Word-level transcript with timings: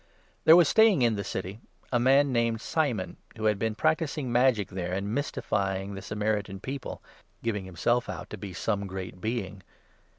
There 0.45 0.55
was 0.55 0.67
staying 0.67 1.03
in 1.03 1.13
the 1.15 1.23
city 1.23 1.59
a 1.91 1.99
man 1.99 2.31
named 2.31 2.59
Simon, 2.59 3.17
who 3.37 3.45
had 3.45 3.59
been 3.59 3.75
practising 3.75 4.31
magic 4.31 4.69
there 4.69 4.91
and 4.91 5.13
mystifying 5.13 5.93
the 5.93 6.01
Samari 6.01 6.43
tan 6.43 6.59
people, 6.59 7.03
giving 7.43 7.65
himself 7.65 8.09
out 8.09 8.27
to 8.31 8.35
be 8.39 8.51
some 8.51 8.87
great 8.87 9.21
Being. 9.21 9.61